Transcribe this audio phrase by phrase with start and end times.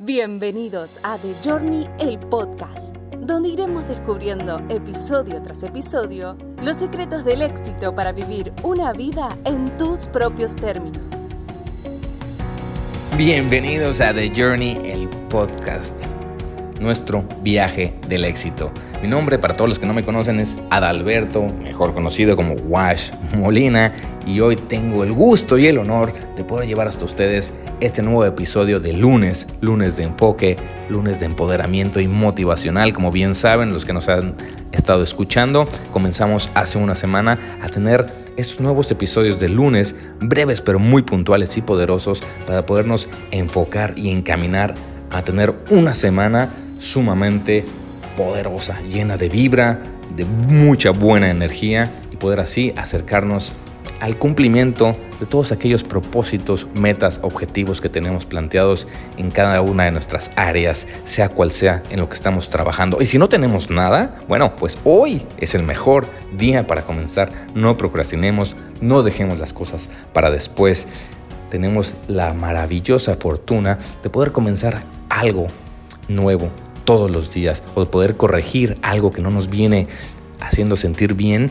[0.00, 7.42] Bienvenidos a The Journey, el podcast, donde iremos descubriendo episodio tras episodio los secretos del
[7.42, 11.26] éxito para vivir una vida en tus propios términos.
[13.16, 15.92] Bienvenidos a The Journey, el podcast,
[16.80, 18.70] nuestro viaje del éxito.
[19.02, 23.10] Mi nombre, para todos los que no me conocen, es Adalberto, mejor conocido como Wash
[23.36, 23.92] Molina,
[24.26, 28.24] y hoy tengo el gusto y el honor de poder llevar hasta ustedes este nuevo
[28.24, 30.56] episodio de lunes, lunes de enfoque,
[30.90, 32.92] lunes de empoderamiento y motivacional.
[32.92, 34.34] Como bien saben, los que nos han
[34.72, 38.06] estado escuchando, comenzamos hace una semana a tener
[38.36, 44.10] estos nuevos episodios de lunes, breves pero muy puntuales y poderosos, para podernos enfocar y
[44.10, 44.74] encaminar
[45.10, 47.64] a tener una semana sumamente
[48.16, 49.80] poderosa, llena de vibra,
[50.14, 53.52] de mucha buena energía y poder así acercarnos
[54.00, 59.92] al cumplimiento de todos aquellos propósitos, metas, objetivos que tenemos planteados en cada una de
[59.92, 63.00] nuestras áreas, sea cual sea en lo que estamos trabajando.
[63.00, 66.06] Y si no tenemos nada, bueno, pues hoy es el mejor
[66.36, 67.30] día para comenzar.
[67.54, 70.86] No procrastinemos, no dejemos las cosas para después.
[71.50, 75.46] Tenemos la maravillosa fortuna de poder comenzar algo
[76.08, 76.50] nuevo
[76.88, 79.86] todos los días o de poder corregir algo que no nos viene
[80.40, 81.50] haciendo sentir bien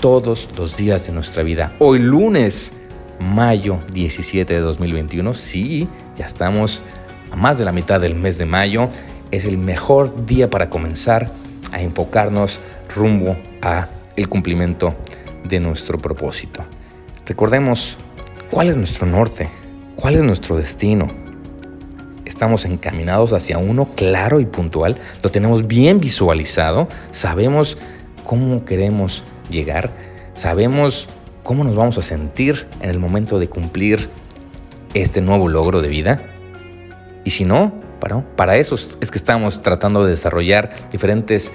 [0.00, 1.72] todos los días de nuestra vida.
[1.78, 2.72] Hoy lunes,
[3.20, 6.82] mayo 17 de 2021, sí, ya estamos
[7.30, 8.88] a más de la mitad del mes de mayo,
[9.30, 11.30] es el mejor día para comenzar
[11.70, 12.58] a enfocarnos
[12.92, 14.96] rumbo a el cumplimiento
[15.44, 16.64] de nuestro propósito.
[17.24, 17.96] Recordemos
[18.50, 19.48] cuál es nuestro norte,
[19.94, 21.06] cuál es nuestro destino.
[22.36, 27.78] Estamos encaminados hacia uno claro y puntual, lo tenemos bien visualizado, sabemos
[28.26, 29.90] cómo queremos llegar,
[30.34, 31.08] sabemos
[31.42, 34.10] cómo nos vamos a sentir en el momento de cumplir
[34.92, 36.20] este nuevo logro de vida.
[37.24, 37.72] Y si no,
[38.36, 41.50] para, eso es que estamos tratando de desarrollar diferentes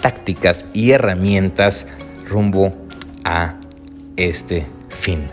[0.00, 1.86] tácticas y herramientas
[2.26, 2.74] rumbo
[3.22, 3.56] a
[4.16, 5.28] este fin.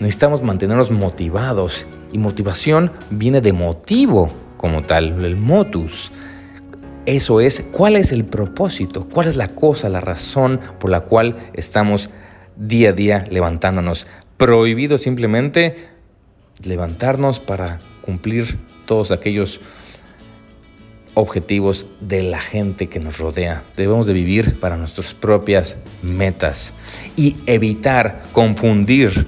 [0.00, 6.12] Necesitamos mantenernos motivados y motivación viene de motivo como tal, el motus.
[7.04, 9.08] Eso es, ¿cuál es el propósito?
[9.08, 12.10] ¿Cuál es la cosa, la razón por la cual estamos
[12.56, 14.06] día a día levantándonos?
[14.36, 15.88] Prohibido simplemente
[16.62, 18.56] levantarnos para cumplir
[18.86, 19.60] todos aquellos
[21.14, 23.62] objetivos de la gente que nos rodea.
[23.76, 26.72] Debemos de vivir para nuestras propias metas
[27.16, 29.26] y evitar confundir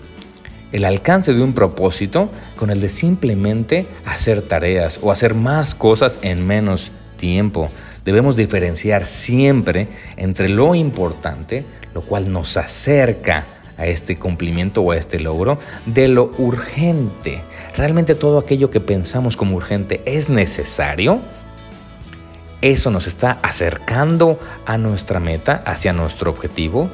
[0.75, 6.19] el alcance de un propósito con el de simplemente hacer tareas o hacer más cosas
[6.23, 7.71] en menos tiempo.
[8.05, 9.87] Debemos diferenciar siempre
[10.17, 11.65] entre lo importante,
[11.95, 13.45] lo cual nos acerca
[13.79, 17.41] a este cumplimiento o a este logro, de lo urgente.
[17.77, 21.21] ¿Realmente todo aquello que pensamos como urgente es necesario?
[22.63, 26.91] ¿Eso nos está acercando a nuestra meta, hacia nuestro objetivo?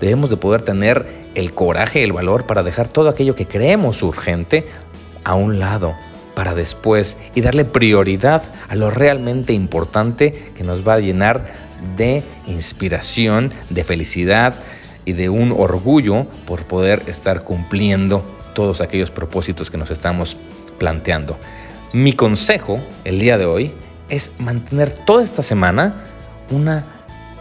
[0.00, 4.64] Debemos de poder tener el coraje el valor para dejar todo aquello que creemos urgente
[5.24, 5.94] a un lado
[6.34, 11.52] para después y darle prioridad a lo realmente importante que nos va a llenar
[11.96, 14.54] de inspiración, de felicidad
[15.04, 18.24] y de un orgullo por poder estar cumpliendo
[18.54, 20.36] todos aquellos propósitos que nos estamos
[20.78, 21.36] planteando.
[21.92, 23.72] Mi consejo el día de hoy
[24.08, 26.04] es mantener toda esta semana
[26.50, 26.84] una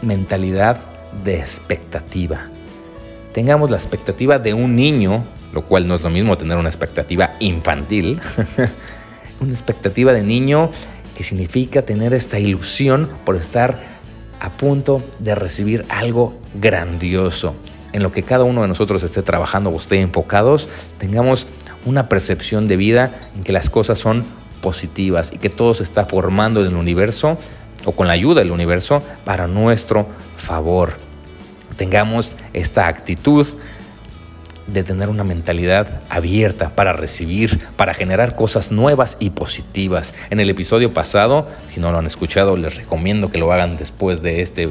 [0.01, 0.77] mentalidad
[1.23, 2.47] de expectativa.
[3.33, 7.31] Tengamos la expectativa de un niño lo cual no es lo mismo tener una expectativa
[7.39, 8.19] infantil,
[9.39, 10.69] una expectativa de niño
[11.15, 13.77] que significa tener esta ilusión por estar
[14.39, 17.55] a punto de recibir algo grandioso.
[17.91, 21.47] En lo que cada uno de nosotros esté trabajando o esté enfocados, tengamos
[21.85, 24.23] una percepción de vida en que las cosas son
[24.61, 27.37] positivas y que todo se está formando en el universo
[27.85, 30.07] o con la ayuda del universo para nuestro
[30.49, 30.93] favor.
[31.77, 33.45] Tengamos esta actitud
[34.65, 40.15] de tener una mentalidad abierta para recibir, para generar cosas nuevas y positivas.
[40.31, 44.23] En el episodio pasado, si no lo han escuchado, les recomiendo que lo hagan después
[44.23, 44.69] de este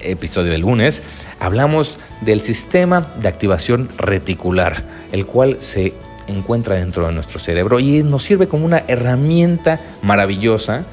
[0.00, 1.02] episodio de lunes,
[1.38, 4.82] hablamos del sistema de activación reticular,
[5.12, 5.92] el cual se
[6.28, 10.84] encuentra dentro de nuestro cerebro y nos sirve como una herramienta maravillosa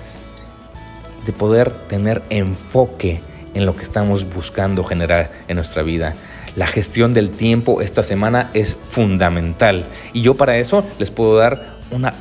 [1.25, 3.21] de poder tener enfoque
[3.53, 6.15] en lo que estamos buscando generar en nuestra vida.
[6.55, 11.77] La gestión del tiempo esta semana es fundamental y yo para eso les puedo dar
[11.91, 12.13] una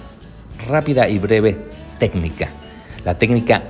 [0.69, 1.57] rápida y breve
[1.99, 2.49] técnica.
[3.05, 3.63] La técnica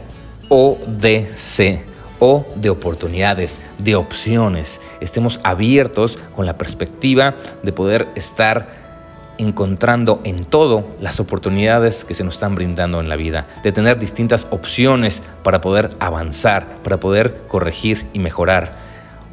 [0.48, 1.80] ODC
[2.18, 4.80] o de oportunidades, de opciones.
[5.00, 8.79] Estemos abiertos con la perspectiva de poder estar
[9.40, 13.98] encontrando en todo las oportunidades que se nos están brindando en la vida, de tener
[13.98, 18.72] distintas opciones para poder avanzar, para poder corregir y mejorar.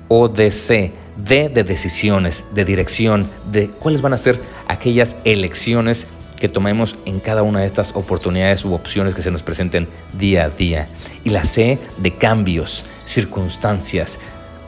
[0.08, 6.08] ODC, D de decisiones, de dirección, de cuáles van a ser aquellas elecciones
[6.40, 10.46] que tomemos en cada una de estas oportunidades u opciones que se nos presenten día
[10.46, 10.88] a día.
[11.24, 14.20] Y la C de cambios, circunstancias,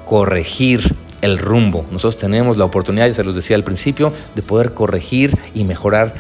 [0.06, 1.86] corregir el rumbo.
[1.92, 6.14] Nosotros tenemos la oportunidad, ya se los decía al principio, de poder corregir y mejorar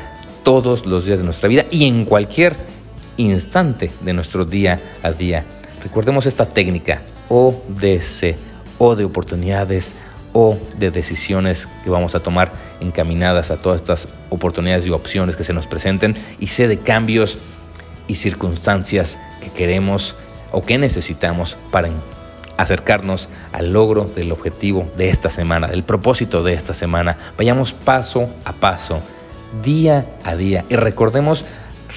[0.44, 2.56] todos los días de nuestra vida y en cualquier
[3.18, 5.46] instante de nuestro día a día.
[5.84, 7.62] Recordemos esta técnica O
[8.96, 9.96] de oportunidades,
[10.34, 15.44] O de decisiones que vamos a tomar encaminadas a todas estas oportunidades y opciones que
[15.44, 17.38] se nos presenten y C de cambios
[18.08, 20.16] y circunstancias que queremos
[20.52, 21.90] o que necesitamos para
[22.62, 27.18] acercarnos al logro del objetivo de esta semana, del propósito de esta semana.
[27.38, 29.02] Vayamos paso a paso,
[29.64, 31.46] día a día y recordemos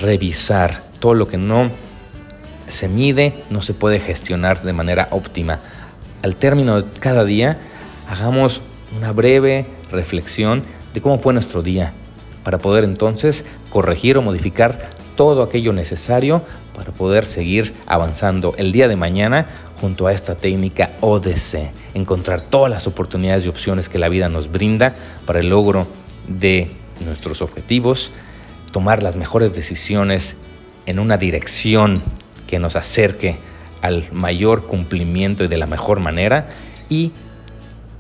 [0.01, 1.69] revisar todo lo que no
[2.69, 5.59] se mide, no se puede gestionar de manera óptima.
[6.23, 7.59] Al término de cada día,
[8.09, 8.63] hagamos
[8.97, 10.63] una breve reflexión
[10.95, 11.93] de cómo fue nuestro día,
[12.45, 16.43] para poder entonces corregir o modificar todo aquello necesario
[16.75, 19.47] para poder seguir avanzando el día de mañana
[19.83, 24.51] junto a esta técnica ODC, encontrar todas las oportunidades y opciones que la vida nos
[24.51, 24.95] brinda
[25.27, 25.89] para el logro
[26.29, 26.71] de
[27.05, 28.13] nuestros objetivos,
[28.71, 30.37] tomar las mejores decisiones
[30.87, 32.01] en una dirección
[32.47, 33.35] que nos acerque
[33.81, 36.49] al mayor cumplimiento y de la mejor manera
[36.89, 37.11] y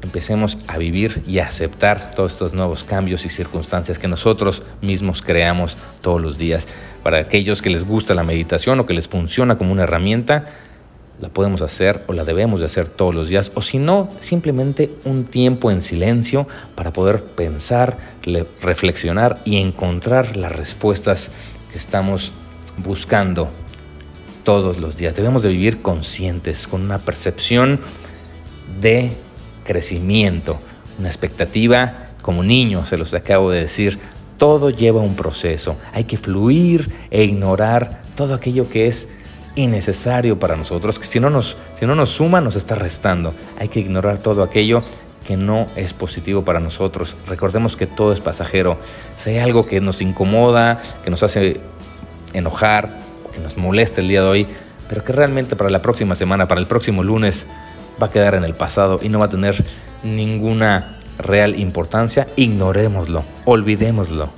[0.05, 5.21] empecemos a vivir y a aceptar todos estos nuevos cambios y circunstancias que nosotros mismos
[5.21, 6.69] creamos todos los días.
[7.03, 10.45] Para aquellos que les gusta la meditación o que les funciona como una herramienta,
[11.23, 14.91] la podemos hacer o la debemos de hacer todos los días, o si no, simplemente
[15.05, 17.97] un tiempo en silencio para poder pensar,
[18.61, 21.31] reflexionar y encontrar las respuestas
[21.71, 22.33] que estamos
[22.85, 23.51] buscando
[24.43, 25.15] todos los días.
[25.15, 27.79] Debemos de vivir conscientes, con una percepción
[28.81, 29.13] de
[29.65, 30.59] crecimiento,
[30.99, 34.01] una expectativa como niño, se los acabo de decir,
[34.39, 39.07] todo lleva un proceso, hay que fluir e ignorar todo aquello que es
[39.55, 43.35] innecesario para nosotros, que si no nos, si no nos suma nos está restando.
[43.59, 44.83] Hay que ignorar todo aquello
[45.27, 47.17] que no es positivo para nosotros.
[47.27, 48.79] Recordemos que todo es pasajero.
[49.17, 51.61] Si hay algo que nos incomoda, que nos hace
[52.33, 52.91] enojar,
[53.33, 54.47] que nos molesta el día de hoy,
[54.89, 57.47] pero que realmente para la próxima semana, para el próximo lunes,
[58.03, 59.63] va a quedar en el pasado y no va a tener
[60.03, 64.31] ninguna real importancia, ignorémoslo, olvidémoslo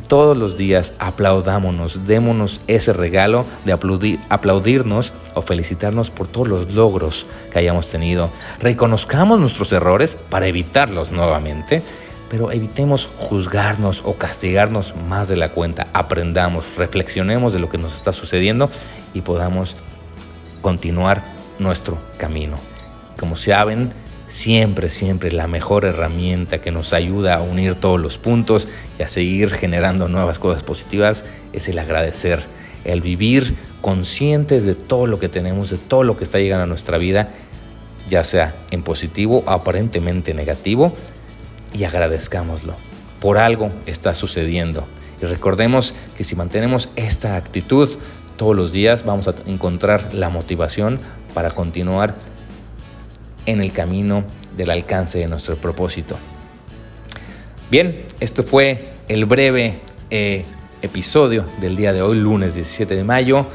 [0.00, 6.72] todos los días aplaudámonos, démonos ese regalo de aplaudir, aplaudirnos o felicitarnos por todos los
[6.72, 8.30] logros que hayamos tenido.
[8.60, 11.82] Reconozcamos nuestros errores para evitarlos nuevamente,
[12.28, 15.86] pero evitemos juzgarnos o castigarnos más de la cuenta.
[15.92, 18.70] Aprendamos, reflexionemos de lo que nos está sucediendo
[19.14, 19.76] y podamos
[20.60, 21.24] continuar
[21.58, 22.56] nuestro camino.
[23.18, 23.92] Como saben,
[24.28, 29.08] siempre, siempre la mejor herramienta que nos ayuda a unir todos los puntos y a
[29.08, 32.44] seguir generando nuevas cosas positivas es el agradecer,
[32.84, 36.66] el vivir conscientes de todo lo que tenemos, de todo lo que está llegando a
[36.66, 37.30] nuestra vida,
[38.08, 40.94] ya sea en positivo o aparentemente negativo,
[41.76, 42.74] y agradezcámoslo.
[43.20, 44.86] Por algo está sucediendo.
[45.20, 47.90] Y recordemos que si mantenemos esta actitud
[48.36, 51.00] todos los días, vamos a encontrar la motivación
[51.34, 52.14] para continuar
[53.48, 54.24] en el camino
[54.56, 56.18] del alcance de nuestro propósito.
[57.70, 59.72] Bien, esto fue el breve
[60.10, 60.44] eh,
[60.82, 63.46] episodio del día de hoy, lunes 17 de mayo.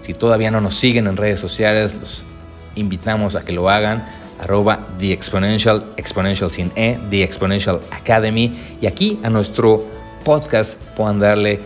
[0.00, 2.24] Si todavía no nos siguen en redes sociales, los
[2.76, 4.06] invitamos a que lo hagan.
[4.40, 8.56] Arroba The Exponential, Exponential sin E, The Exponential Academy.
[8.80, 9.84] Y aquí a nuestro
[10.24, 11.58] podcast puedan darle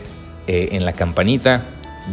[0.46, 1.62] eh, en la campanita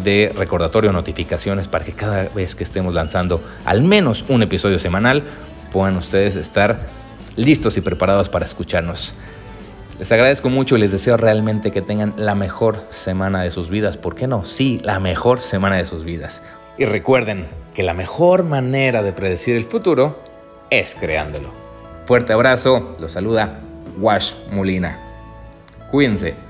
[0.03, 5.23] de recordatorio notificaciones para que cada vez que estemos lanzando al menos un episodio semanal
[5.71, 6.87] puedan ustedes estar
[7.35, 9.15] listos y preparados para escucharnos.
[9.99, 13.97] Les agradezco mucho y les deseo realmente que tengan la mejor semana de sus vidas.
[13.97, 14.45] ¿Por qué no?
[14.45, 16.43] Sí, la mejor semana de sus vidas.
[16.77, 20.19] Y recuerden que la mejor manera de predecir el futuro
[20.69, 21.49] es creándolo.
[22.05, 23.59] Fuerte abrazo, los saluda
[23.99, 24.99] Wash Molina.
[25.89, 26.46] Cuídense.